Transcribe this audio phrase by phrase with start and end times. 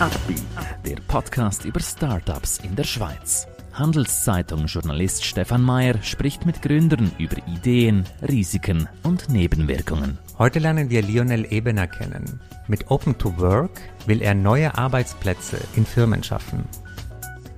[0.00, 0.42] Upbeat,
[0.84, 3.46] der Podcast über Startups in der Schweiz.
[3.74, 10.18] Handelszeitung-Journalist Stefan Mayer spricht mit Gründern über Ideen, Risiken und Nebenwirkungen.
[10.36, 12.40] Heute lernen wir Lionel Ebener kennen.
[12.66, 13.70] Mit Open to Work
[14.06, 16.64] will er neue Arbeitsplätze in Firmen schaffen.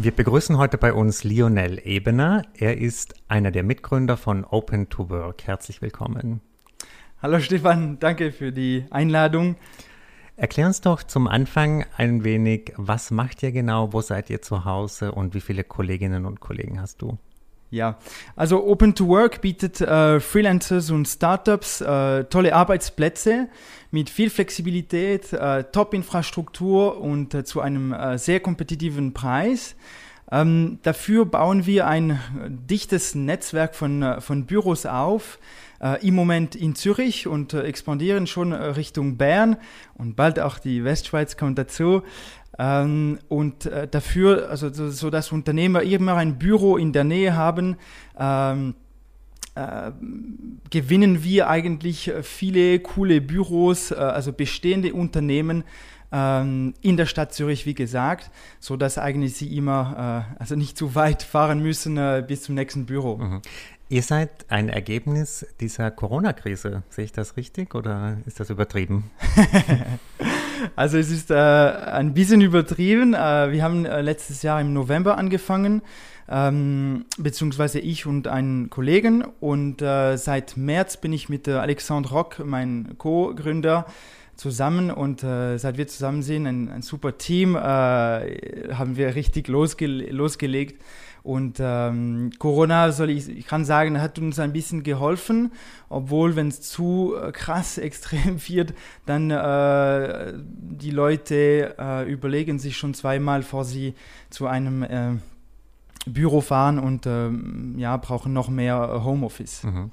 [0.00, 2.42] Wir begrüßen heute bei uns Lionel Ebener.
[2.56, 5.42] Er ist einer der Mitgründer von Open to Work.
[5.44, 6.40] Herzlich willkommen.
[7.20, 9.56] Hallo Stefan, danke für die Einladung.
[10.36, 14.64] Erklär uns doch zum Anfang ein wenig, was macht ihr genau, wo seid ihr zu
[14.64, 17.18] Hause und wie viele Kolleginnen und Kollegen hast du?
[17.70, 17.98] Ja,
[18.34, 23.48] also Open to Work bietet äh, Freelancers und Startups äh, tolle Arbeitsplätze
[23.90, 29.76] mit viel Flexibilität, äh, Top-Infrastruktur und äh, zu einem äh, sehr kompetitiven Preis.
[30.30, 35.38] Ähm, dafür bauen wir ein dichtes Netzwerk von, äh, von Büros auf,
[36.02, 39.56] im Moment in Zürich und expandieren schon Richtung Bern
[39.94, 42.02] und bald auch die Westschweiz kommt dazu.
[42.58, 47.36] Ähm, und äh, dafür, also so, so, dass Unternehmer immer ein Büro in der Nähe
[47.36, 47.76] haben,
[48.18, 48.74] ähm,
[49.54, 49.92] äh,
[50.70, 55.62] gewinnen wir eigentlich viele coole Büros, äh, also bestehende Unternehmen
[56.12, 60.76] ähm, in der Stadt Zürich, wie gesagt, so dass eigentlich sie immer, äh, also nicht
[60.76, 63.16] zu weit fahren müssen äh, bis zum nächsten Büro.
[63.16, 63.42] Mhm.
[63.90, 66.82] Ihr seid ein Ergebnis dieser Corona-Krise.
[66.90, 69.10] Sehe ich das richtig oder ist das übertrieben?
[70.76, 73.14] also es ist äh, ein bisschen übertrieben.
[73.14, 75.80] Äh, wir haben äh, letztes Jahr im November angefangen,
[76.28, 79.24] ähm, beziehungsweise ich und einen Kollegen.
[79.40, 83.86] Und äh, seit März bin ich mit Alexandre Rock, mein Co-Gründer,
[84.38, 89.48] zusammen und äh, seit wir zusammen sind, ein, ein super Team, äh, haben wir richtig
[89.48, 90.80] losge losgelegt
[91.24, 95.52] und ähm, Corona, soll ich, ich kann sagen, hat uns ein bisschen geholfen,
[95.88, 98.74] obwohl, wenn es zu äh, krass extrem wird,
[99.06, 103.94] dann äh, die Leute äh, überlegen sich schon zweimal, vor sie
[104.30, 105.16] zu einem äh,
[106.06, 109.64] Büro fahren und ähm, ja, brauchen noch mehr Homeoffice.
[109.64, 109.90] Mhm.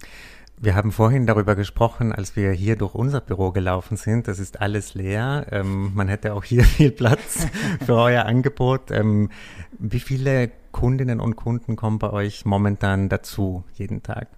[0.57, 4.27] Wir haben vorhin darüber gesprochen, als wir hier durch unser Büro gelaufen sind.
[4.27, 5.47] Das ist alles leer.
[5.51, 7.47] Ähm, man hätte auch hier viel Platz
[7.85, 8.89] für euer Angebot.
[8.91, 9.29] Ähm,
[9.77, 14.29] wie viele Kundinnen und Kunden kommen bei euch momentan dazu jeden Tag?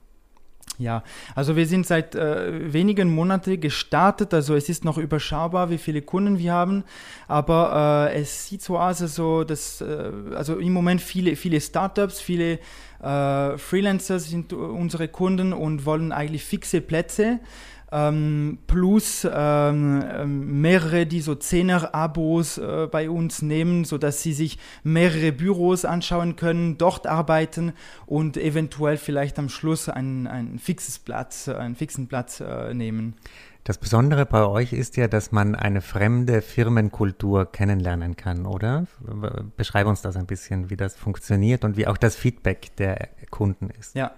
[0.79, 5.79] Ja, also wir sind seit äh, wenigen Monaten gestartet, also es ist noch überschaubar, wie
[5.79, 6.83] viele Kunden wir haben,
[7.27, 12.21] aber äh, es sieht so aus, also, dass, äh, also im Moment viele, viele Startups,
[12.21, 12.59] viele
[13.01, 17.39] äh, Freelancer sind unsere Kunden und wollen eigentlich fixe Plätze.
[17.89, 24.59] Ähm, plus ähm, ähm, mehrere, die so Zehner-Abos äh, bei uns nehmen, sodass sie sich
[24.83, 27.71] mehrere Büros anschauen können, dort arbeiten
[28.05, 33.15] und eventuell vielleicht am Schluss ein, ein fixes Platz, einen fixen Platz äh, nehmen.
[33.63, 38.85] Das Besondere bei euch ist ja, dass man eine fremde Firmenkultur kennenlernen kann, oder?
[39.57, 43.69] Beschreib uns das ein bisschen, wie das funktioniert und wie auch das Feedback der Kunden
[43.77, 43.93] ist.
[43.93, 44.13] Ja,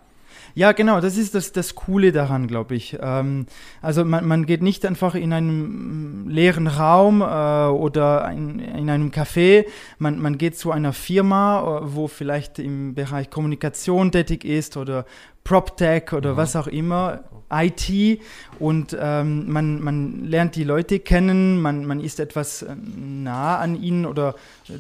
[0.56, 2.98] ja, genau, das ist das, das Coole daran, glaube ich.
[3.02, 3.46] Ähm,
[3.82, 9.12] also man, man geht nicht einfach in einem leeren Raum äh, oder ein, in einem
[9.12, 9.66] Café,
[9.98, 15.06] man, man geht zu einer Firma, äh, wo vielleicht im Bereich Kommunikation tätig ist oder
[15.44, 16.38] PropTech oder mhm.
[16.38, 18.22] was auch immer, IT
[18.60, 23.82] und ähm, man, man lernt die Leute kennen, man, man ist etwas äh, nah an
[23.82, 24.36] ihnen oder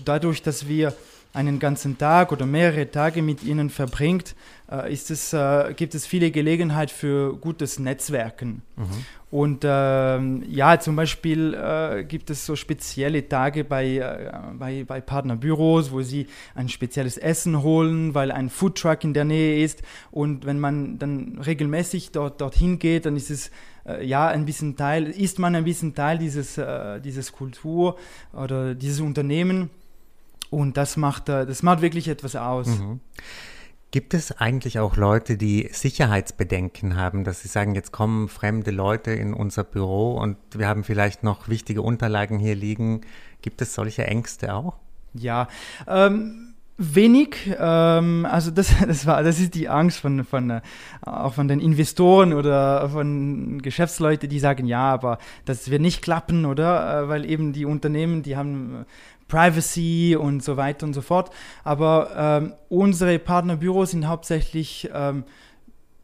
[0.05, 0.93] dadurch, dass wir
[1.33, 4.35] einen ganzen Tag oder mehrere Tage mit ihnen verbringt,
[4.71, 8.63] äh, ist es, äh, gibt es viele Gelegenheit für gutes Netzwerken.
[8.75, 9.05] Mhm.
[9.31, 15.01] Und ähm, ja, zum Beispiel äh, gibt es so spezielle Tage bei, äh, bei, bei
[15.01, 16.25] Partnerbüros, wo sie
[16.55, 19.83] ein spezielles Essen holen, weil ein Foodtruck in der Nähe ist.
[20.09, 23.51] Und wenn man dann regelmäßig dort, dorthin geht, dann ist es
[23.85, 27.97] äh, ja ein bisschen Teil, ist man ein bisschen Teil dieses, äh, dieses Kultur
[28.33, 29.69] oder dieses Unternehmen.
[30.49, 32.67] Und das macht, äh, das macht wirklich etwas aus.
[32.67, 32.99] Mhm.
[33.91, 39.11] Gibt es eigentlich auch Leute, die Sicherheitsbedenken haben, dass sie sagen, jetzt kommen fremde Leute
[39.11, 43.01] in unser Büro und wir haben vielleicht noch wichtige Unterlagen hier liegen?
[43.41, 44.75] Gibt es solche Ängste auch?
[45.15, 45.47] Ja,
[45.87, 47.35] ähm, wenig.
[47.59, 50.61] Ähm, also das, das war, das ist die Angst von, von äh,
[51.01, 56.45] auch von den Investoren oder von Geschäftsleuten, die sagen, ja, aber das wird nicht klappen,
[56.45, 57.05] oder?
[57.05, 58.85] Äh, weil eben die Unternehmen, die haben
[59.29, 61.31] Privacy und so weiter und so fort.
[61.63, 65.23] Aber ähm, unsere Partnerbüros sind hauptsächlich ähm,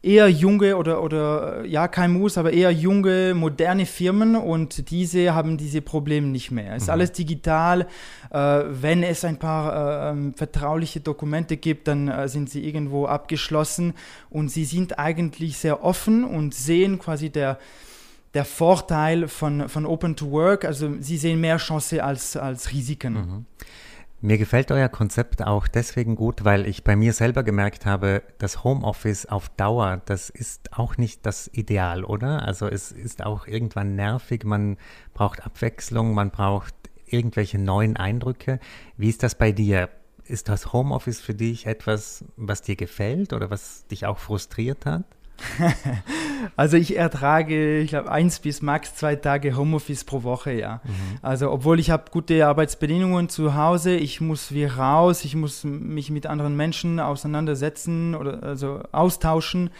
[0.06, 5.56] eher junge oder, oder äh, ja, KMUs, aber eher junge, moderne Firmen und diese haben
[5.56, 6.76] diese Probleme nicht mehr.
[6.76, 6.92] Es ist mhm.
[6.92, 7.88] alles digital.
[8.30, 13.06] Äh, wenn es ein paar äh, ähm, vertrauliche Dokumente gibt, dann äh, sind sie irgendwo
[13.06, 13.94] abgeschlossen
[14.30, 17.58] und sie sind eigentlich sehr offen und sehen quasi der,
[18.36, 20.66] der Vorteil von, von Open to Work.
[20.66, 23.14] Also sie sehen mehr Chance als, als Risiken.
[23.14, 23.46] Mhm.
[24.20, 28.62] Mir gefällt euer Konzept auch deswegen gut, weil ich bei mir selber gemerkt habe, das
[28.62, 32.42] Homeoffice auf Dauer, das ist auch nicht das Ideal, oder?
[32.42, 34.76] Also es ist auch irgendwann nervig, man
[35.14, 36.74] braucht Abwechslung, man braucht
[37.06, 38.60] irgendwelche neuen Eindrücke.
[38.98, 39.88] Wie ist das bei dir?
[40.24, 45.04] Ist das Homeoffice für dich etwas, was dir gefällt oder was dich auch frustriert hat?
[46.56, 50.80] also ich ertrage, ich glaube, eins bis max zwei Tage Homeoffice pro Woche, ja.
[50.84, 51.18] Mhm.
[51.22, 56.10] Also obwohl ich habe gute Arbeitsbedingungen zu Hause, ich muss wie raus, ich muss mich
[56.10, 59.70] mit anderen Menschen auseinandersetzen oder also austauschen.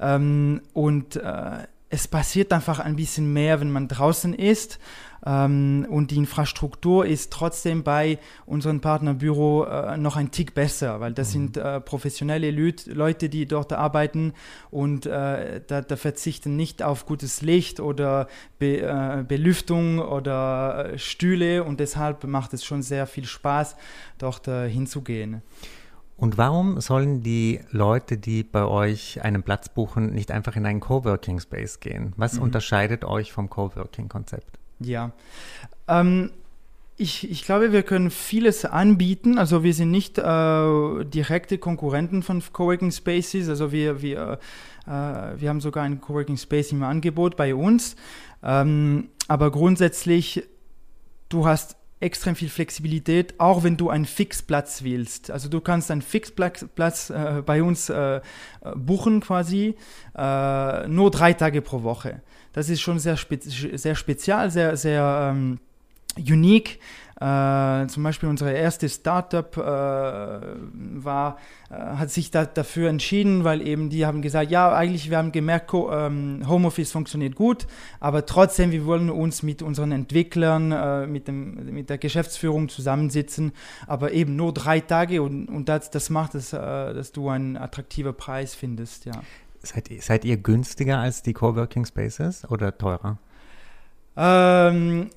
[0.00, 4.78] Ähm, und äh, es passiert einfach ein bisschen mehr, wenn man draußen ist.
[5.24, 11.12] Ähm, und die Infrastruktur ist trotzdem bei unserem Partnerbüro äh, noch ein Tick besser, weil
[11.12, 11.32] das mhm.
[11.32, 14.32] sind äh, professionelle Lüt Leute, die dort arbeiten
[14.70, 18.26] und äh, da, da, verzichten nicht auf gutes Licht oder
[18.58, 23.76] Be äh, Belüftung oder äh, Stühle und deshalb macht es schon sehr viel Spaß,
[24.18, 25.42] dort äh, hinzugehen.
[26.16, 30.80] Und warum sollen die Leute, die bei euch einen Platz buchen, nicht einfach in einen
[30.80, 32.12] Coworking Space gehen?
[32.16, 32.42] Was mhm.
[32.42, 34.61] unterscheidet euch vom Coworking-Konzept?
[34.84, 35.12] Ja.
[35.88, 36.30] Ähm,
[36.96, 39.38] ich, ich, glaube, wir können vieles anbieten.
[39.38, 43.48] Also wir sind nicht äh, direkte Konkurrenten von Coworking Spaces.
[43.48, 44.38] Also wir, wir,
[44.86, 47.96] äh, wir haben sogar ein Coworking Space im Angebot bei uns.
[48.42, 50.44] Ähm, aber grundsätzlich,
[51.28, 55.30] du hast extrem viel Flexibilität, auch wenn du einen Fixplatz willst.
[55.30, 58.20] Also du kannst einen Fixplatz Platz, äh, bei uns äh,
[58.74, 59.76] buchen quasi,
[60.16, 62.20] äh, nur drei Tage pro Woche.
[62.52, 65.58] Das ist schon sehr, spe sehr spezial, sehr, sehr ähm,
[66.18, 66.78] unique.
[67.22, 71.38] Äh, zum Beispiel unsere erste Startup äh, war,
[71.70, 75.30] äh, hat sich da, dafür entschieden, weil eben die haben gesagt, ja, eigentlich wir haben
[75.30, 77.68] gemerkt, ähm, Homeoffice funktioniert gut,
[78.00, 83.52] aber trotzdem, wir wollen uns mit unseren Entwicklern, äh, mit, dem, mit der Geschäftsführung zusammensitzen,
[83.86, 87.56] aber eben nur drei Tage und, und das, das macht es, äh, dass du einen
[87.56, 89.22] attraktiven Preis findest, ja.
[89.62, 93.18] Seid, seid ihr günstiger als die Coworking Spaces oder teurer?
[94.16, 95.10] Ähm,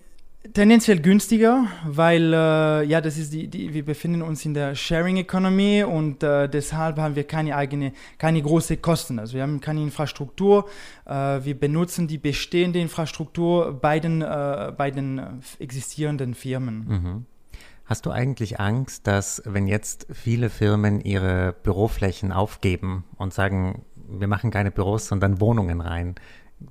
[0.54, 5.18] Tendenziell günstiger, weil äh, ja, das ist die, die, wir befinden uns in der Sharing
[5.18, 9.18] Economy und äh, deshalb haben wir keine eigene, keine große Kosten.
[9.18, 10.70] Also wir haben keine Infrastruktur.
[11.06, 11.12] Äh,
[11.44, 16.86] wir benutzen die bestehende Infrastruktur bei den, äh, bei den existierenden Firmen.
[16.88, 17.26] Mhm.
[17.86, 24.28] Hast du eigentlich Angst, dass wenn jetzt viele Firmen ihre Büroflächen aufgeben und sagen, wir
[24.28, 26.16] machen keine Büros, sondern Wohnungen rein,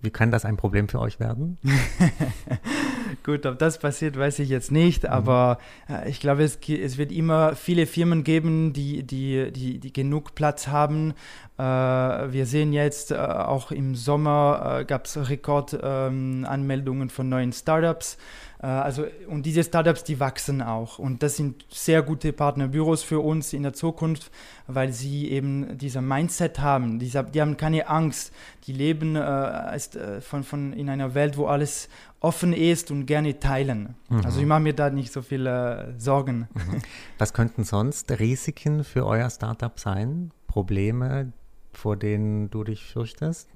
[0.00, 1.58] wie kann das ein Problem für euch werden?
[3.22, 5.10] Gut, ob das passiert, weiß ich jetzt nicht, mhm.
[5.10, 5.58] aber
[5.88, 10.34] äh, ich glaube, es, es, wird immer viele Firmen geben, die, die, die, die genug
[10.34, 11.12] Platz haben.
[11.58, 17.52] Äh, wir sehen jetzt äh, auch im Sommer äh, gab es Rekordanmeldungen ähm, von neuen
[17.52, 18.16] Startups.
[18.64, 20.98] Äh, also, und diese Startups, die wachsen auch.
[20.98, 24.30] Und das sind sehr gute Partnerbüros für uns in der Zukunft,
[24.66, 26.98] weil sie eben dieser Mindset haben.
[26.98, 28.32] Dieser, die haben keine Angst.
[28.66, 31.90] Die leben äh, ist, äh, von, von in einer Welt, wo alles
[32.20, 33.96] offen ist und gerne teilen.
[34.08, 34.24] Mhm.
[34.24, 36.48] Also ich mache mir da nicht so viele Sorgen.
[36.54, 36.80] Mhm.
[37.18, 40.30] Was könnten sonst Risiken für euer Startup sein?
[40.46, 41.32] Probleme,
[41.74, 43.50] vor denen du dich fürchtest?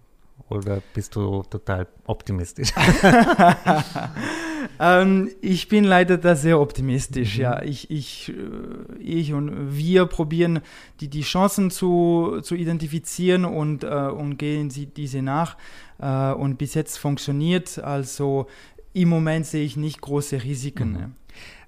[0.50, 2.73] Oder bist du total optimistisch?
[4.81, 7.37] ähm, ich bin leider da sehr optimistisch.
[7.37, 7.43] Mhm.
[7.43, 10.61] Ja, ich, ich, äh, ich und wir probieren
[11.00, 15.57] die, die Chancen zu, zu identifizieren und, äh, und gehen sie diese nach.
[15.99, 17.79] Äh, und bis jetzt funktioniert.
[17.79, 18.47] Also
[18.93, 20.93] im Moment sehe ich nicht große Risiken.
[20.93, 21.15] Mhm.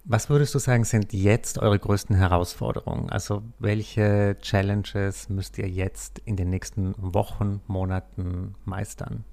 [0.04, 3.10] Was würdest du sagen, sind jetzt eure größten Herausforderungen?
[3.10, 9.24] Also welche Challenges müsst ihr jetzt in den nächsten Wochen, Monaten meistern?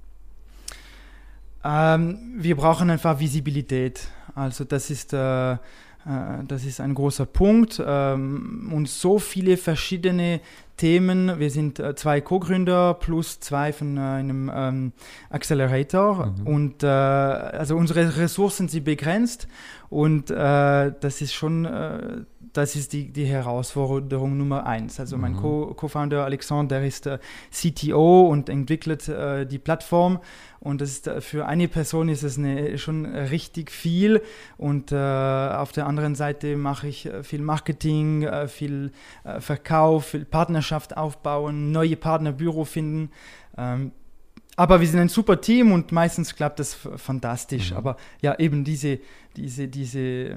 [1.67, 4.07] Ähm, wir brauchen einfach Visibilität.
[4.35, 5.57] Also das ist, äh, äh,
[6.47, 7.81] das ist ein großer Punkt.
[7.85, 10.39] Ähm, und so viele verschiedene
[10.77, 11.39] Themen.
[11.39, 14.93] Wir sind äh, zwei Co-Gründer plus zwei von äh, einem ähm,
[15.29, 16.27] Accelerator.
[16.27, 16.47] Mhm.
[16.47, 19.47] Und äh, also unsere Ressourcen sind begrenzt
[19.89, 20.35] und äh,
[20.99, 21.65] das ist schon,
[22.57, 24.99] das ist die, die Herausforderung Nummer eins.
[24.99, 25.75] Also mein mhm.
[25.75, 27.19] Co-Founder Alexander ist äh,
[27.51, 30.19] CTO und entwickelt äh, die Plattform.
[30.59, 34.23] Und das ist, äh, für eine Person ist es eine, schon richtig viel.
[34.57, 38.91] Und äh, auf der anderen Seite mache ich äh, viel Marketing, äh, viel
[39.39, 43.11] Verkauf, viel Partnerschaft aufbauen, neue Partnerbüro finden.
[43.55, 43.91] Ähm,
[44.57, 47.71] aber wir sind ein super Team und meistens klappt das fantastisch.
[47.71, 47.77] Mhm.
[47.77, 48.99] Aber ja, eben diese,
[49.35, 50.35] diese, diese,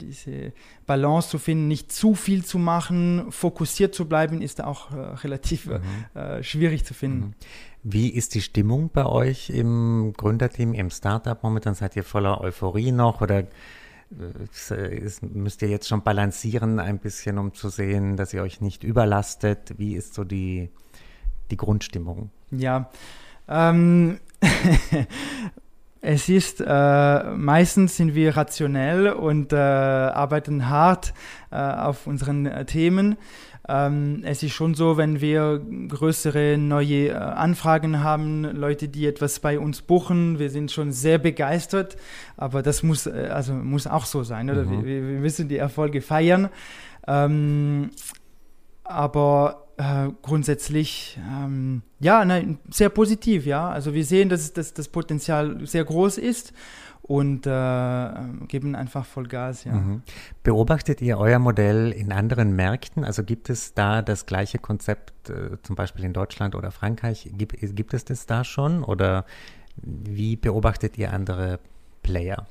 [0.00, 0.52] diese
[0.86, 5.66] Balance zu finden, nicht zu viel zu machen, fokussiert zu bleiben, ist auch äh, relativ
[5.66, 5.80] mhm.
[6.14, 7.26] äh, schwierig zu finden.
[7.26, 7.34] Mhm.
[7.82, 11.42] Wie ist die Stimmung bei euch im Gründerteam, im Startup?
[11.42, 13.48] Momentan seid ihr voller Euphorie noch oder äh,
[15.22, 19.74] müsst ihr jetzt schon balancieren ein bisschen, um zu sehen, dass ihr euch nicht überlastet?
[19.76, 20.70] Wie ist so die,
[21.50, 22.30] die Grundstimmung?
[22.52, 22.90] Ja,
[23.48, 24.18] ähm,
[26.00, 31.14] es ist, äh, meistens sind wir rationell und äh, arbeiten hart
[31.50, 33.16] äh, auf unseren äh, Themen.
[33.68, 39.40] Ähm, es ist schon so, wenn wir größere neue äh, Anfragen haben, Leute, die etwas
[39.40, 41.96] bei uns buchen, wir sind schon sehr begeistert,
[42.36, 44.62] aber das muss, äh, also muss auch so sein, oder?
[44.62, 44.84] Mhm.
[44.84, 46.48] Wir, wir, müssen die Erfolge feiern.
[47.08, 47.90] Ähm,
[48.84, 53.68] aber äh, grundsätzlich ähm, ja nein, sehr positiv ja.
[53.68, 56.52] Also wir sehen dass, dass das Potenzial sehr groß ist
[57.02, 58.10] und äh,
[58.48, 59.74] geben einfach Vollgas ja.
[59.74, 60.02] Mhm.
[60.42, 63.04] beobachtet ihr euer Modell in anderen Märkten?
[63.04, 67.30] Also gibt es da das gleiche Konzept äh, zum Beispiel in Deutschland oder Frankreich?
[67.36, 69.24] Gibt, gibt es das da schon oder
[69.76, 71.60] wie beobachtet ihr andere
[72.02, 72.46] Player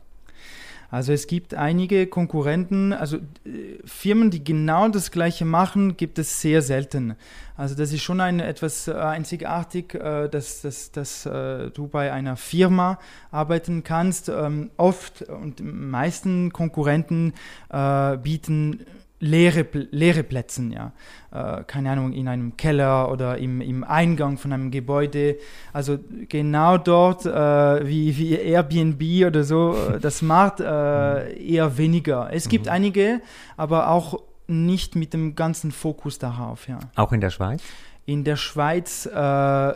[0.95, 6.39] also es gibt einige Konkurrenten, also äh, Firmen, die genau das gleiche machen, gibt es
[6.39, 7.17] sehr selten.
[7.57, 12.37] Also das ist schon ein, etwas äh, einzigartig, äh, dass, dass, dass du bei einer
[12.37, 12.97] Firma
[13.29, 14.29] arbeiten kannst.
[14.29, 17.33] Ähm, oft und die meisten Konkurrenten
[18.23, 18.85] bieten
[19.25, 20.93] leere, leere Plätzen, ja.
[21.31, 25.37] Äh, keine Ahnung, in einem Keller oder im, im Eingang von einem Gebäude.
[25.73, 32.29] Also genau dort, äh, wie, wie Airbnb oder so, äh, das macht äh, eher weniger.
[32.31, 32.71] Es gibt mhm.
[32.71, 33.21] einige,
[33.57, 36.79] aber auch nicht mit dem ganzen Fokus darauf, ja.
[36.95, 37.63] Auch in der Schweiz?
[38.05, 39.73] In der Schweiz äh,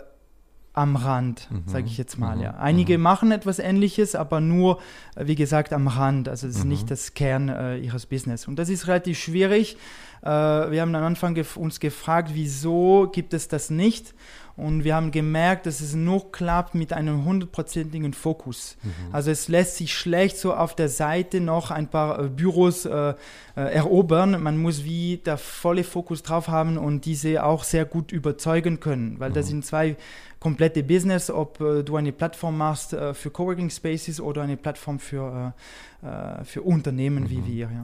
[0.79, 1.63] am Rand, mhm.
[1.65, 2.37] sage ich jetzt mal.
[2.37, 2.41] Mhm.
[2.41, 2.51] Ja.
[2.51, 3.03] Einige mhm.
[3.03, 4.79] machen etwas Ähnliches, aber nur,
[5.15, 6.29] äh, wie gesagt, am Rand.
[6.29, 6.89] Also das ist nicht mhm.
[6.89, 8.47] das Kern äh, ihres Business.
[8.47, 9.77] Und das ist relativ schwierig.
[10.21, 14.13] Äh, wir haben am Anfang gef uns gefragt, wieso gibt es das nicht?
[14.59, 18.75] Und wir haben gemerkt, dass es nur klappt mit einem hundertprozentigen Fokus.
[18.83, 19.13] Mhm.
[19.13, 23.11] Also es lässt sich schlecht so auf der Seite noch ein paar äh, Büros äh,
[23.11, 23.15] äh,
[23.55, 24.43] erobern.
[24.43, 29.17] Man muss wie der volle Fokus drauf haben und diese auch sehr gut überzeugen können,
[29.19, 29.35] weil mhm.
[29.35, 29.95] das sind zwei
[30.41, 35.53] komplette Business, ob äh, du eine Plattform machst für Coworking Spaces oder eine Plattform für,
[36.43, 37.29] für Unternehmen mhm.
[37.29, 37.69] wie wir.
[37.73, 37.83] Ja.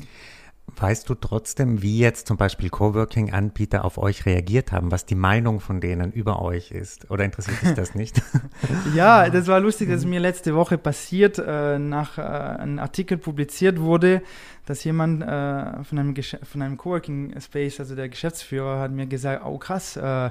[0.78, 5.62] Weißt du trotzdem, wie jetzt zum Beispiel Coworking-Anbieter auf euch reagiert haben, was die Meinung
[5.62, 7.10] von denen über euch ist?
[7.10, 8.22] Oder interessiert dich das nicht?
[8.96, 13.80] ja, das war lustig, dass mir letzte Woche passiert, äh, nach äh, einem Artikel publiziert
[13.80, 14.22] wurde,
[14.66, 19.58] dass jemand äh, von einem, von einem Coworking-Space, also der Geschäftsführer, hat mir gesagt, oh
[19.58, 20.30] krass, äh,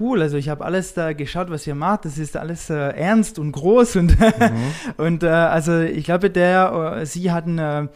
[0.00, 3.38] cool, also ich habe alles da geschaut, was ihr macht, das ist alles äh, ernst
[3.38, 4.72] und groß und, mhm.
[4.96, 7.88] und äh, also ich glaube, der, äh, sie hatten äh,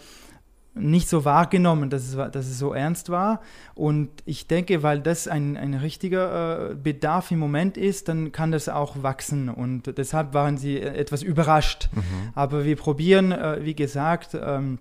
[0.80, 3.40] nicht so wahrgenommen, dass es, dass es so ernst war.
[3.74, 8.50] Und ich denke, weil das ein, ein richtiger äh, Bedarf im Moment ist, dann kann
[8.50, 9.48] das auch wachsen.
[9.48, 11.88] Und deshalb waren sie äh, etwas überrascht.
[11.92, 12.02] Mhm.
[12.34, 14.78] Aber wir probieren, äh, wie gesagt, ähm,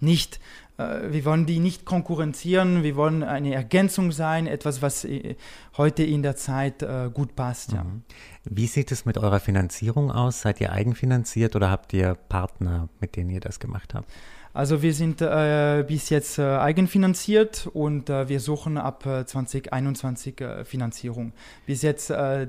[0.00, 0.40] nicht,
[0.78, 5.06] wir wollen die nicht konkurrenzieren, wir wollen eine Ergänzung sein, etwas, was
[5.78, 7.72] heute in der Zeit gut passt.
[7.72, 7.76] Mhm.
[7.78, 7.86] Ja.
[8.44, 10.42] Wie sieht es mit eurer Finanzierung aus?
[10.42, 14.12] Seid ihr eigenfinanziert oder habt ihr Partner, mit denen ihr das gemacht habt?
[14.56, 20.64] Also wir sind äh, bis jetzt äh, eigenfinanziert und äh, wir suchen ab 2021 äh,
[20.64, 21.34] Finanzierung.
[21.66, 22.46] Bis jetzt, äh,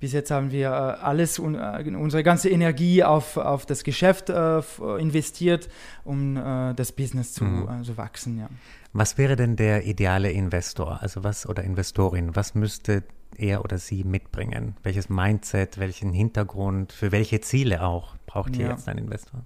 [0.00, 5.68] bis jetzt haben wir äh, alles, unsere ganze Energie auf, auf das Geschäft investiert,
[6.04, 6.36] um
[6.76, 7.84] das Business zu mhm.
[7.84, 8.38] so wachsen.
[8.38, 8.48] Ja.
[8.94, 12.34] Was wäre denn der ideale Investor, also was oder Investorin?
[12.34, 13.02] Was müsste
[13.36, 14.76] er oder sie mitbringen?
[14.82, 18.72] Welches Mindset, welchen Hintergrund, für welche Ziele auch braucht hier ja.
[18.72, 19.42] jetzt ein Investor?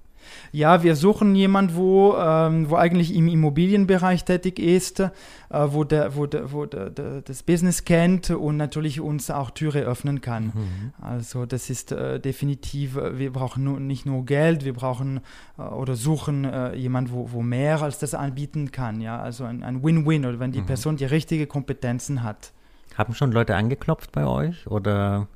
[0.53, 5.11] Ja, wir suchen jemanden, wo, ähm, wo eigentlich im Immobilienbereich tätig ist, äh,
[5.51, 9.81] wo, der, wo, der, wo der, der, das Business kennt und natürlich uns auch Türe
[9.81, 10.47] öffnen kann.
[10.47, 10.93] Mhm.
[11.01, 15.21] Also das ist äh, definitiv, äh, wir brauchen nur, nicht nur Geld, wir brauchen
[15.59, 19.01] äh, oder suchen äh, jemanden, wo, wo mehr als das anbieten kann.
[19.01, 19.21] Ja?
[19.21, 20.67] Also ein Win-Win oder wenn die mhm.
[20.67, 22.53] Person die richtigen Kompetenzen hat.
[22.97, 25.27] Haben schon Leute angeklopft bei euch oder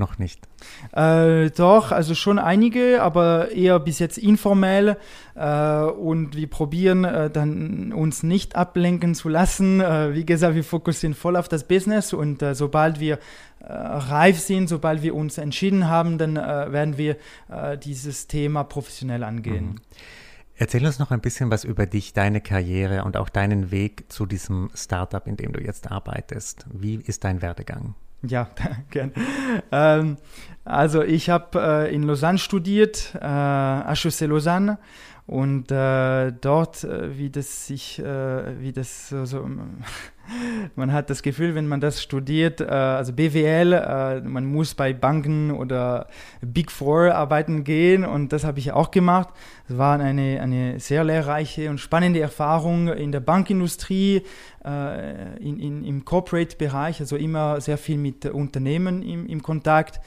[0.00, 0.48] Noch nicht.
[0.92, 4.96] Äh, doch, also schon einige, aber eher bis jetzt informell.
[5.34, 9.82] Äh, und wir probieren äh, dann uns nicht ablenken zu lassen.
[9.82, 13.18] Äh, wie gesagt, wir fokussieren voll auf das Business und äh, sobald wir
[13.60, 17.18] äh, reif sind, sobald wir uns entschieden haben, dann werden wir
[17.84, 19.66] dieses Thema professionell angehen.
[19.66, 19.76] Mhm.
[20.56, 24.24] Erzähl uns noch ein bisschen was über dich, deine Karriere und auch deinen Weg zu
[24.24, 26.64] diesem Startup, in dem du jetzt arbeitest.
[26.72, 27.94] Wie ist dein Werdegang?
[28.22, 28.48] Ja,
[28.90, 29.12] gern.
[29.72, 30.16] Ähm,
[30.64, 34.78] also ich habe äh, in Lausanne studiert, äh, HEC Lausanne
[35.26, 39.48] und äh, dort, äh, wie das sich, äh, wie das so, so
[40.74, 44.92] man hat das Gefühl, wenn man das studiert, äh, also BWL, äh, man muss bei
[44.92, 46.08] Banken oder
[46.40, 49.28] Big Four arbeiten gehen und das habe ich auch gemacht.
[49.68, 54.22] Es war eine, eine sehr lehrreiche und spannende Erfahrung in der Bankindustrie,
[54.64, 60.00] äh, in, in, im Corporate-Bereich, also immer sehr viel mit Unternehmen im, im Kontakt.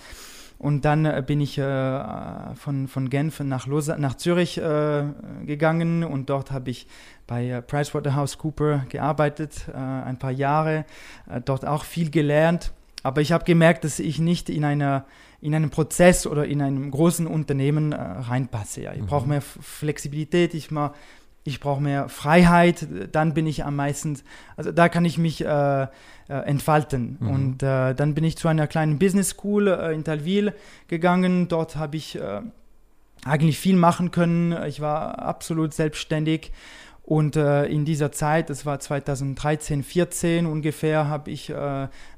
[0.63, 5.03] Und dann äh, bin ich äh, von, von Genf nach, Lausanne, nach Zürich äh,
[5.45, 6.87] gegangen und dort habe ich
[7.27, 10.85] bei äh, PricewaterhouseCooper gearbeitet, äh, ein paar Jahre,
[11.29, 12.71] äh, dort auch viel gelernt.
[13.03, 15.03] Aber ich habe gemerkt, dass ich nicht in, einer,
[15.41, 18.83] in einen Prozess oder in einem großen Unternehmen reinpasse.
[18.83, 18.93] Ja.
[18.93, 19.07] Ich mhm.
[19.07, 20.93] brauche mehr Flexibilität, ich mal
[21.43, 24.17] ich brauche mehr Freiheit, dann bin ich am meisten,
[24.55, 25.87] also da kann ich mich äh,
[26.29, 27.17] äh, entfalten.
[27.19, 27.29] Mhm.
[27.29, 30.53] Und äh, dann bin ich zu einer kleinen Business School äh, in Talwil
[30.87, 31.49] gegangen.
[31.49, 32.41] Dort habe ich äh,
[33.25, 34.55] eigentlich viel machen können.
[34.65, 36.51] Ich war absolut selbstständig.
[37.05, 41.53] Und in dieser Zeit, das war 2013, 14 ungefähr, habe ich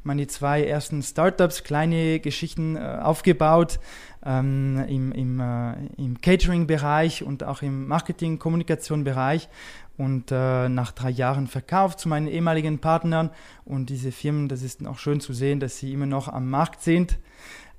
[0.03, 3.79] meine zwei ersten Startups, kleine Geschichten aufgebaut
[4.25, 9.49] ähm, im, im, äh, im Catering-Bereich und auch im Marketing-Kommunikation-Bereich
[9.97, 13.29] und äh, nach drei Jahren verkauft zu meinen ehemaligen Partnern.
[13.63, 16.81] Und diese Firmen, das ist auch schön zu sehen, dass sie immer noch am Markt
[16.81, 17.17] sind.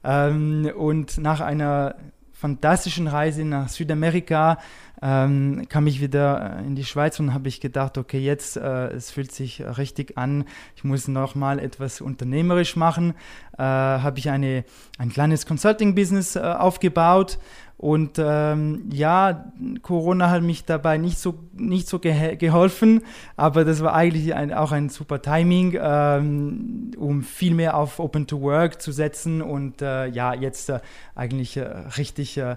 [0.04, 1.96] Ähm, und nach einer
[2.32, 4.58] fantastischen Reise nach Südamerika
[5.02, 8.88] ähm, kam ich wieder äh, in die Schweiz und habe ich gedacht, okay, jetzt äh,
[8.88, 13.14] es fühlt sich richtig an, ich muss noch mal etwas unternehmerisch machen.
[13.58, 14.64] Äh, habe ich eine,
[14.98, 17.38] ein kleines Consulting-Business äh, aufgebaut.
[17.78, 23.02] Und ähm, ja, Corona hat mich dabei nicht so, nicht so ge geholfen,
[23.36, 28.26] aber das war eigentlich ein, auch ein super Timing, ähm, um viel mehr auf Open
[28.26, 29.42] to Work zu setzen.
[29.42, 30.80] Und äh, ja, jetzt äh,
[31.14, 31.64] eigentlich äh,
[31.98, 32.56] richtig äh,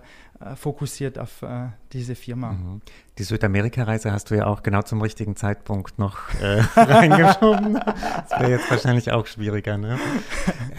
[0.56, 2.54] fokussiert auf äh, diese Firma.
[2.54, 2.82] Mhm.
[3.18, 7.74] Die Südamerika-Reise hast du ja auch genau zum richtigen Zeitpunkt noch äh, reingeschoben.
[7.74, 9.78] Das wäre jetzt wahrscheinlich auch schwieriger.
[9.78, 9.98] Ne?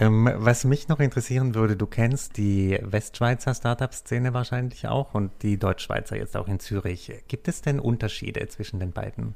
[0.01, 5.59] Ähm, was mich noch interessieren würde, du kennst die Westschweizer Startup-Szene wahrscheinlich auch und die
[5.59, 7.13] Deutschschweizer jetzt auch in Zürich.
[7.29, 9.35] Gibt es denn Unterschiede zwischen den beiden?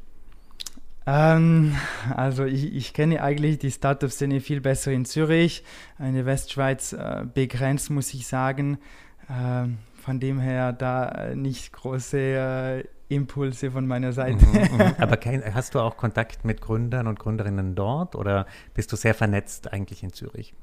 [1.06, 1.76] Ähm,
[2.16, 5.64] also ich, ich, kenne eigentlich die Startup-Szene viel besser in Zürich.
[5.98, 8.78] Eine Westschweiz äh, begrenzt, muss ich sagen.
[9.28, 14.44] Ähm, von dem her da äh, nicht große äh, Impulse von meiner Seite.
[14.44, 14.94] Mhm, mhm.
[14.98, 19.14] Aber kein, hast du auch Kontakt mit Gründern und Gründerinnen dort oder bist du sehr
[19.14, 20.54] vernetzt eigentlich in Zürich?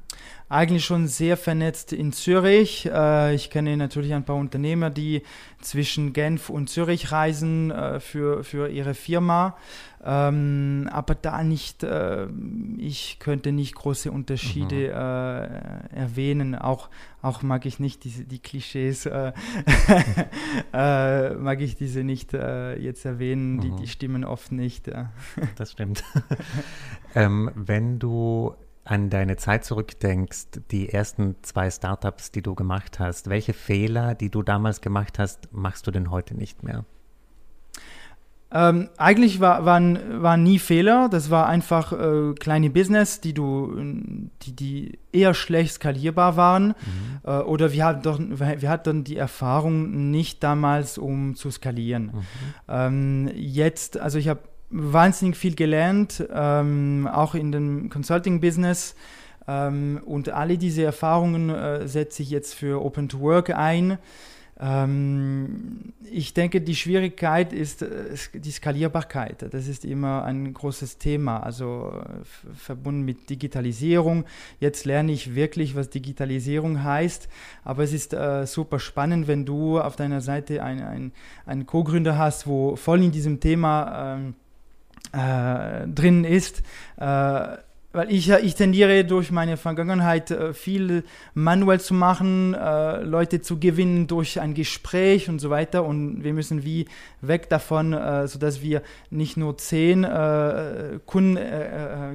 [0.49, 2.89] Eigentlich schon sehr vernetzt in Zürich.
[2.91, 5.23] Äh, ich kenne natürlich ein paar Unternehmer, die
[5.59, 9.55] zwischen Genf und Zürich reisen für, für ihre Firma.
[10.03, 12.27] Ähm, aber da nicht, äh,
[12.77, 15.93] ich könnte nicht große Unterschiede mhm.
[15.93, 16.55] äh, erwähnen.
[16.55, 16.89] Auch,
[17.21, 19.31] auch mag ich nicht diese, die Klischees, äh,
[20.73, 23.57] äh mag ich diese nicht äh, jetzt erwähnen.
[23.57, 23.61] Mhm.
[23.61, 24.89] Die, die stimmen oft nicht.
[25.55, 26.03] das stimmt.
[27.15, 33.29] ähm, wenn du an deine Zeit zurückdenkst, die ersten zwei Startups, die du gemacht hast,
[33.29, 36.85] welche Fehler, die du damals gemacht hast, machst du denn heute nicht mehr?
[38.53, 43.73] Ähm, eigentlich war, waren, waren nie Fehler, das war einfach äh, kleine Business, die du,
[44.41, 46.67] die, die eher schlecht skalierbar waren.
[46.67, 46.73] Mhm.
[47.23, 52.07] Äh, oder wir hatten, doch, wir hatten die Erfahrung nicht damals, um zu skalieren.
[52.07, 52.13] Mhm.
[52.67, 58.95] Ähm, jetzt, also ich habe wahnsinnig viel gelernt, ähm, auch in dem Consulting-Business.
[59.47, 63.97] Ähm, und alle diese Erfahrungen äh, setze ich jetzt für Open to Work ein.
[64.61, 69.47] Ähm, ich denke, die Schwierigkeit ist äh, die Skalierbarkeit.
[69.51, 72.03] Das ist immer ein großes Thema, also
[72.53, 74.25] verbunden mit Digitalisierung.
[74.59, 77.27] Jetzt lerne ich wirklich, was Digitalisierung heißt,
[77.63, 81.11] aber es ist äh, super spannend, wenn du auf deiner Seite einen
[81.47, 84.35] ein Co-Gründer hast, wo voll in diesem Thema ähm,
[85.11, 86.61] äh, drin ist.
[86.97, 87.57] Äh,
[87.93, 93.59] weil ich, ich tendiere durch meine Vergangenheit äh, viel manuell zu machen, äh, Leute zu
[93.59, 95.83] gewinnen durch ein Gespräch und so weiter.
[95.83, 96.85] Und wir müssen wie
[97.21, 100.01] weg davon, äh, sodass wir nicht nur zehn
[101.05, 101.37] Kunden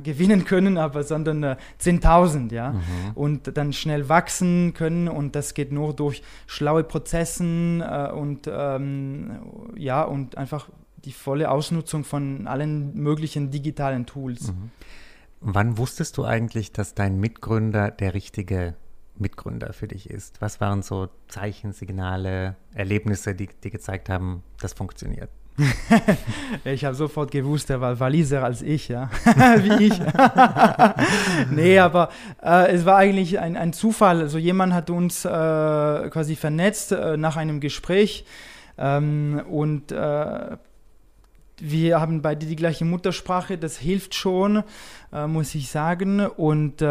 [0.03, 2.73] gewinnen können, aber sondern äh, 10.000, ja.
[2.73, 2.81] Mhm.
[3.15, 5.09] Und dann schnell wachsen können.
[5.09, 9.39] Und das geht nur durch schlaue Prozessen und ähm,
[9.77, 10.69] ja, und einfach
[11.05, 14.49] die volle Ausnutzung von allen möglichen digitalen Tools.
[14.49, 14.71] Mhm.
[15.49, 18.75] Wann wusstest du eigentlich, dass dein Mitgründer der richtige
[19.17, 20.41] Mitgründer für dich ist?
[20.41, 25.31] Was waren so Zeichen, Signale, Erlebnisse, die, die gezeigt haben, das funktioniert?
[26.65, 29.09] ich habe sofort gewusst, er war Waliser als ich, ja.
[29.25, 30.01] Wie ich.
[31.53, 32.09] nee, aber
[32.43, 34.23] äh, es war eigentlich ein, ein Zufall.
[34.23, 38.27] Also jemand hat uns äh, quasi vernetzt äh, nach einem Gespräch
[38.79, 40.57] ähm, und äh,
[41.61, 44.63] wir haben beide die gleiche Muttersprache, das hilft schon,
[45.13, 46.21] äh, muss ich sagen.
[46.21, 46.85] Und äh,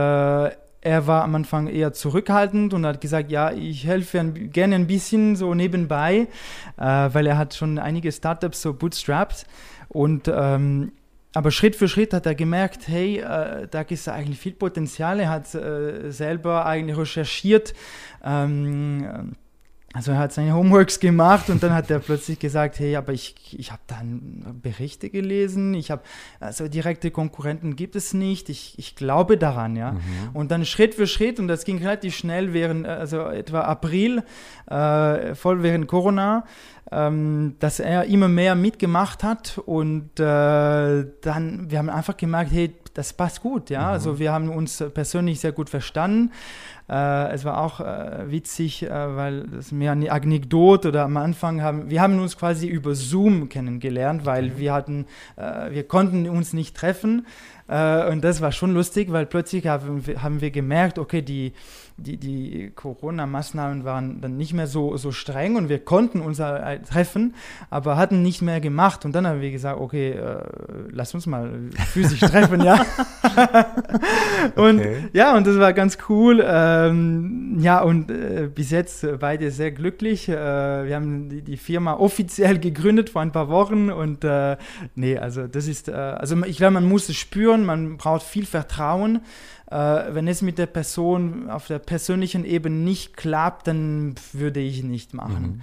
[0.85, 4.87] er war am Anfang eher zurückhaltend und hat gesagt, ja, ich helfe ein, gerne ein
[4.87, 6.27] bisschen so nebenbei,
[6.77, 9.45] äh, weil er hat schon einige Startups so bootstrapped.
[9.89, 10.91] Und ähm,
[11.33, 15.19] aber Schritt für Schritt hat er gemerkt, hey, äh, da ist eigentlich viel Potenzial.
[15.19, 17.73] Er hat äh, selber eigentlich recherchiert.
[18.23, 19.35] Ähm,
[19.95, 23.33] also er hat seine Homeworks gemacht und dann hat er plötzlich gesagt, hey, aber ich,
[23.57, 26.01] ich habe dann Berichte gelesen, ich habe,
[26.41, 29.93] also direkte Konkurrenten gibt es nicht, ich, ich glaube daran, ja.
[29.93, 29.99] Mhm.
[30.33, 34.23] Und dann Schritt für Schritt, und das ging relativ schnell während, also etwa April,
[34.69, 36.43] äh, voll während Corona,
[36.91, 42.75] ähm, dass er immer mehr mitgemacht hat und äh, dann, wir haben einfach gemerkt, hey,
[42.95, 43.81] das passt gut, ja.
[43.81, 43.87] Mhm.
[43.87, 46.31] Also wir haben uns persönlich sehr gut verstanden.
[46.87, 51.61] Äh, es war auch äh, witzig, äh, weil das mehr eine Anekdote oder am Anfang
[51.61, 54.53] haben wir haben uns quasi über Zoom kennengelernt, weil okay.
[54.57, 57.25] wir hatten, äh, wir konnten uns nicht treffen
[57.67, 61.53] äh, und das war schon lustig, weil plötzlich haben wir, haben wir gemerkt, okay, die
[61.97, 66.41] die, die Corona-Maßnahmen waren dann nicht mehr so, so streng und wir konnten uns
[66.89, 67.35] treffen,
[67.69, 69.05] aber hatten nicht mehr gemacht.
[69.05, 70.43] Und dann haben wir gesagt, okay, äh,
[70.91, 71.49] lass uns mal
[71.93, 72.73] physisch treffen, ja.
[74.55, 75.07] und okay.
[75.13, 76.41] ja, und das war ganz cool.
[76.75, 80.29] Ähm, ja, und äh, bis jetzt beide sehr glücklich.
[80.29, 84.57] Äh, wir haben die, die, Firma offiziell gegründet vor ein paar Wochen und äh,
[84.95, 88.45] nee, also das ist, äh, also ich glaube, man muss es spüren, man braucht viel
[88.45, 89.21] Vertrauen.
[89.69, 94.83] Äh, wenn es mit der Person auf der persönlichen Ebene nicht klappt, dann würde ich
[94.83, 95.41] nicht machen.
[95.41, 95.61] Mhm.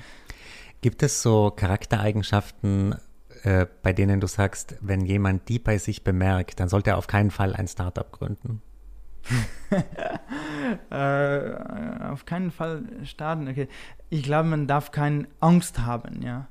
[0.81, 2.96] Gibt es so Charaktereigenschaften,
[3.44, 7.07] äh, bei denen du sagst, wenn jemand die bei sich bemerkt, dann sollte er auf
[7.07, 8.61] keinen Fall ein Startup gründen?
[10.90, 13.48] äh, auf keinen Fall starten.
[13.48, 13.68] Okay.
[14.11, 16.48] Ich glaube, man darf keine Angst haben, ja.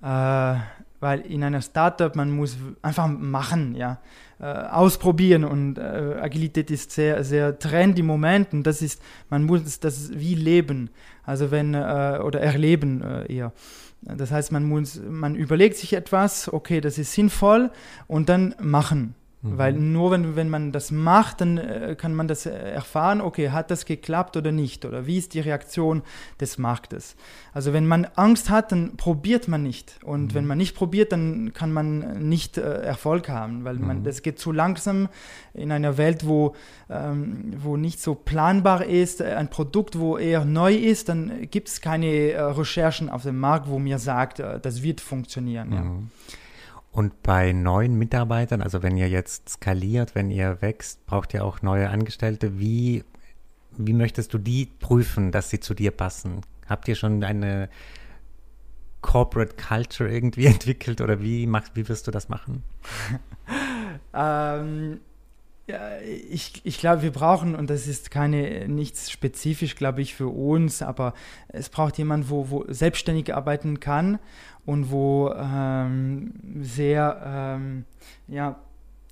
[0.00, 0.60] Äh,
[1.00, 4.00] weil in einer Startup man muss einfach machen, ja,
[4.40, 9.44] äh, ausprobieren und äh, Agilität ist sehr sehr Trend im Moment und das ist man
[9.44, 10.90] muss das wie leben,
[11.24, 13.52] also wenn äh, oder erleben äh, eher.
[14.02, 17.70] Das heißt, man muss man überlegt sich etwas, okay, das ist sinnvoll
[18.06, 19.14] und dann machen.
[19.40, 19.58] Mhm.
[19.58, 23.50] Weil nur wenn, wenn man das macht, dann äh, kann man das äh, erfahren, okay,
[23.50, 24.84] hat das geklappt oder nicht?
[24.84, 26.02] Oder wie ist die Reaktion
[26.40, 27.14] des Marktes?
[27.52, 30.00] Also wenn man Angst hat, dann probiert man nicht.
[30.02, 30.34] Und mhm.
[30.34, 34.04] wenn man nicht probiert, dann kann man nicht äh, Erfolg haben, weil man, mhm.
[34.04, 35.08] das geht zu langsam
[35.54, 36.56] in einer Welt, wo,
[36.90, 41.68] ähm, wo nicht so planbar ist, äh, ein Produkt, wo eher neu ist, dann gibt
[41.68, 45.72] es keine äh, Recherchen auf dem Markt, wo mir sagt, das wird funktionieren.
[45.72, 45.84] Ja.
[46.98, 51.62] Und bei neuen Mitarbeitern, also wenn ihr jetzt skaliert, wenn ihr wächst, braucht ihr auch
[51.62, 52.58] neue Angestellte.
[52.58, 53.04] Wie,
[53.76, 56.40] wie möchtest du die prüfen, dass sie zu dir passen?
[56.66, 57.68] Habt ihr schon eine
[59.00, 62.64] Corporate Culture irgendwie entwickelt oder wie, machst, wie wirst du das machen?
[64.12, 64.98] ähm,
[65.68, 70.28] ja, ich, ich glaube, wir brauchen, und das ist keine, nichts spezifisch, glaube ich, für
[70.28, 71.14] uns, aber
[71.46, 74.18] es braucht jemand, wo, wo selbstständig arbeiten kann
[74.68, 77.86] und wo ähm, sehr, ähm,
[78.26, 78.56] ja,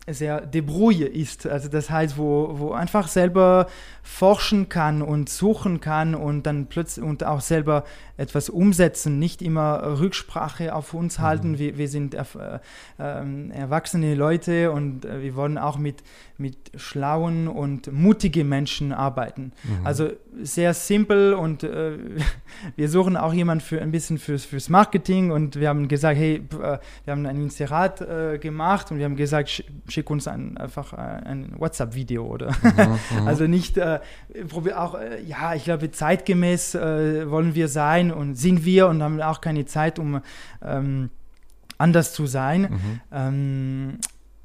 [0.08, 1.46] sehr debrouille ist.
[1.46, 3.66] Also das heißt, wo, wo einfach selber
[4.02, 7.84] forschen kann und suchen kann und dann plötzlich und auch selber
[8.16, 11.22] etwas umsetzen, nicht immer Rücksprache auf uns mhm.
[11.22, 11.58] halten.
[11.58, 12.60] Wir, wir sind erf äh,
[12.98, 16.04] ähm, erwachsene Leute und äh, wir wollen auch mit,
[16.38, 19.52] mit schlauen und mutigen Menschen arbeiten.
[19.64, 19.86] Mhm.
[19.86, 21.98] Also sehr simpel und äh,
[22.76, 26.36] wir suchen auch jemanden für ein bisschen fürs, fürs Marketing und wir haben gesagt, hey,
[26.36, 28.06] äh, wir haben ein Inserat
[28.40, 29.64] gemacht und wir haben gesagt,
[29.96, 33.28] schick uns ein, einfach äh, ein WhatsApp-Video oder mhm, mhm.
[33.28, 39.20] also nicht auch ja, ich glaube zeitgemäß wollen wir sein und sind wir und haben
[39.20, 40.20] auch keine Zeit, um
[40.62, 41.10] ähm,
[41.78, 42.62] anders zu sein.
[42.62, 43.00] Mhm.
[43.12, 43.98] Ähm,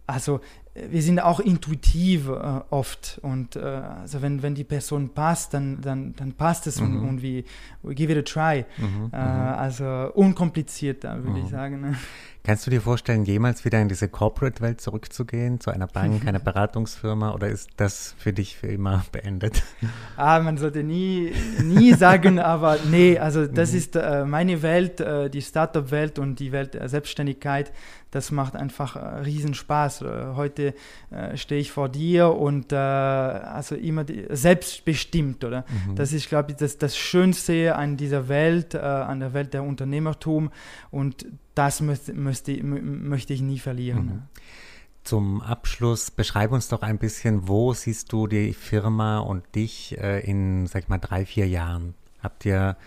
[0.07, 0.41] also
[0.73, 5.81] wir sind auch intuitiv äh, oft und äh, also wenn, wenn die Person passt, dann,
[5.81, 7.01] dann, dann passt es mhm.
[7.01, 7.43] und, und wir
[7.83, 8.65] we give it a try.
[8.77, 9.53] Mhm, äh, mhm.
[9.57, 11.35] also unkompliziert, würde mhm.
[11.37, 11.81] ich sagen.
[11.81, 11.95] Ne?
[12.43, 17.33] Kannst du dir vorstellen, jemals wieder in diese Corporate-Welt zurückzugehen, zu einer Bank, einer Beratungsfirma
[17.33, 19.61] oder ist das für dich für immer beendet?
[20.17, 23.77] Ah, man sollte nie, nie sagen, aber nee, also das mhm.
[23.77, 27.71] ist äh, meine Welt, äh, die Startup-Welt und die Welt der Selbstständigkeit
[28.11, 30.01] das macht einfach äh, riesen Spaß.
[30.01, 30.73] Äh, heute
[31.09, 35.65] äh, stehe ich vor dir und äh, also immer die, selbstbestimmt, oder?
[35.87, 35.95] Mhm.
[35.95, 40.51] Das ist, glaube ich, das, das Schönste an dieser Welt, an der Welt der Unternehmertum
[40.91, 44.05] und das möchte, möchte, möchte ich nie verlieren.
[44.05, 44.21] Mhm.
[45.03, 50.19] Zum Abschluss beschreib uns doch ein bisschen, wo siehst du die Firma und dich äh,
[50.19, 51.95] in, sag ich mal, drei, vier Jahren?
[52.21, 52.77] Habt ihr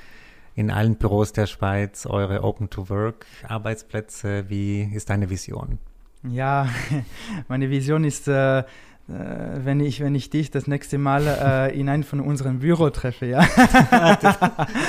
[0.54, 4.48] in allen Büros der Schweiz eure Open-to-Work-Arbeitsplätze?
[4.48, 5.78] Wie ist deine Vision?
[6.22, 6.68] Ja,
[7.48, 8.64] meine Vision ist, äh, äh,
[9.08, 13.26] wenn, ich, wenn ich dich das nächste Mal äh, in einem von unseren Büro treffe,
[13.26, 13.40] ja.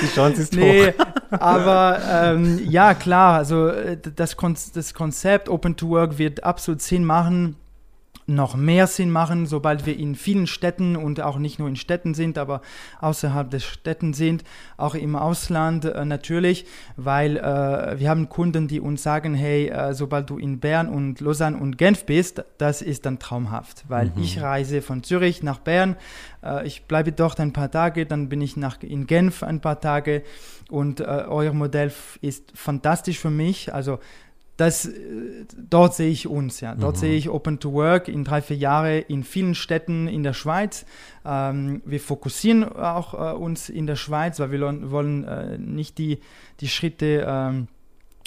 [0.02, 1.06] Die Chance ist nee, hoch.
[1.30, 6.82] Aber ähm, ja, klar, also äh, das, Kon das Konzept Open to Work wird absolut
[6.82, 7.56] Sinn machen
[8.26, 12.14] noch mehr Sinn machen, sobald wir in vielen Städten und auch nicht nur in Städten
[12.14, 12.60] sind, aber
[13.00, 14.42] außerhalb des Städten sind,
[14.76, 19.94] auch im Ausland äh, natürlich, weil äh, wir haben Kunden, die uns sagen, hey, äh,
[19.94, 24.22] sobald du in Bern und Lausanne und Genf bist, das ist dann traumhaft, weil mhm.
[24.22, 25.96] ich reise von Zürich nach Bern,
[26.42, 29.80] äh, ich bleibe dort ein paar Tage, dann bin ich nach, in Genf ein paar
[29.80, 30.22] Tage
[30.68, 34.00] und äh, euer Modell ist fantastisch für mich, also
[34.56, 36.74] das, äh, dort sehe ich uns, ja.
[36.74, 37.00] Dort mhm.
[37.00, 40.86] sehe ich Open to Work in drei, vier Jahren in vielen Städten in der Schweiz.
[41.24, 46.20] Ähm, wir fokussieren auch äh, uns in der Schweiz, weil wir wollen äh, nicht die,
[46.60, 47.68] die Schritte ähm,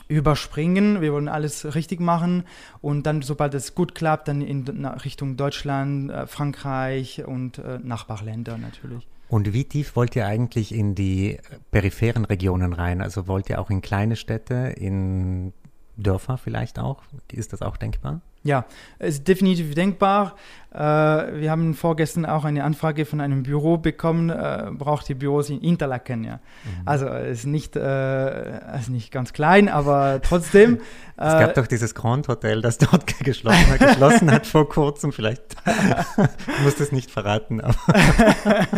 [0.08, 1.02] überspringen.
[1.02, 2.44] Wir wollen alles richtig machen
[2.82, 8.58] und dann, sobald es gut klappt, dann in Richtung Deutschland, äh, Frankreich und äh, Nachbarländer
[8.58, 9.08] natürlich.
[9.30, 11.38] Und wie tief wollt ihr eigentlich in die
[11.70, 13.00] peripheren Regionen rein?
[13.00, 15.54] Also wollt ihr auch in kleine Städte, in
[16.02, 17.04] Dörfer vielleicht auch?
[17.32, 18.22] Ist das auch denkbar?
[18.44, 18.66] Ja,
[19.00, 20.36] es ist definitiv denkbar.
[20.72, 25.50] Äh, wir haben vorgestern auch eine Anfrage von einem Büro bekommen, äh, braucht die Büros
[25.50, 26.24] in Interlaken.
[26.24, 26.34] Ja.
[26.36, 26.40] Mhm.
[26.86, 30.80] Also es ist nicht, äh, ist nicht ganz klein, aber trotzdem.
[31.18, 35.12] es gab doch dieses Grand Hotel, das dort geschlossen, hat, geschlossen hat vor kurzem.
[35.12, 37.62] Vielleicht du musst es nicht verraten.
[37.62, 37.76] Aber,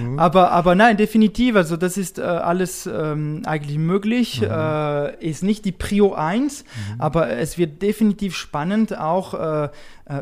[0.00, 0.18] mhm.
[0.18, 1.56] aber, aber, nein, definitiv.
[1.56, 4.40] Also das ist alles ähm, eigentlich möglich.
[4.40, 5.10] Mhm.
[5.20, 7.00] ist nicht die Prio 1, mhm.
[7.00, 9.68] aber es wird definitiv spannend auch äh,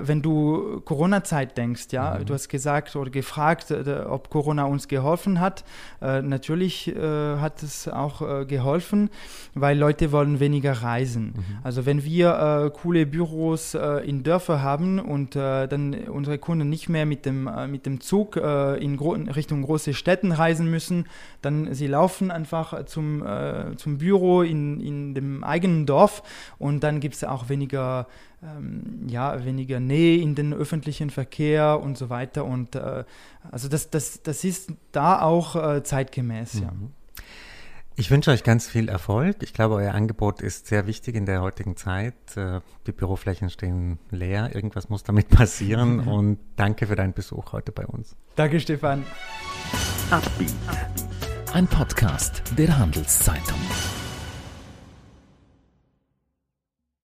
[0.02, 2.26] wenn du Corona-Zeit denkst, ja, mhm.
[2.26, 5.64] du hast gesagt oder gefragt, äh, ob Corona uns geholfen hat.
[6.02, 9.10] Äh, natürlich äh, hat es auch äh, geholfen,
[9.54, 11.34] weil Leute wollen weniger reisen.
[11.36, 11.58] Mhm.
[11.62, 17.06] Also wenn wir äh, coole Büros in Dörfer haben und dann unsere Kunden nicht mehr
[17.06, 21.06] mit dem, mit dem Zug in gro Richtung große Städten reisen müssen,
[21.42, 23.24] dann sie laufen einfach zum,
[23.76, 26.22] zum Büro in, in dem eigenen Dorf
[26.58, 28.06] und dann gibt es auch weniger
[28.42, 32.44] ähm, ja, weniger Nähe in den öffentlichen Verkehr und so weiter.
[32.44, 33.04] Und äh,
[33.50, 36.62] also das, das, das ist da auch äh, zeitgemäß, mhm.
[36.62, 36.72] ja.
[37.98, 39.36] Ich wünsche euch ganz viel Erfolg.
[39.40, 42.14] Ich glaube, euer Angebot ist sehr wichtig in der heutigen Zeit.
[42.36, 44.54] Äh, die Büroflächen stehen leer.
[44.54, 46.00] Irgendwas muss damit passieren.
[46.06, 48.14] Und danke für deinen Besuch heute bei uns.
[48.34, 49.02] Danke, Stefan.
[51.54, 53.58] Ein Podcast der Handelszeitung.